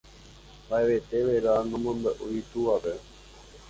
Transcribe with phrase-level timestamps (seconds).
[0.65, 2.93] Mba'evete vera nomombe'úi itúvape.